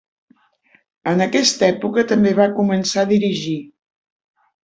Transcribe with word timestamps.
En 1.11 1.21
aquesta 1.25 1.67
època 1.73 2.05
també 2.13 2.33
va 2.41 2.49
començar 2.61 3.03
a 3.05 3.09
dirigir. 3.13 3.57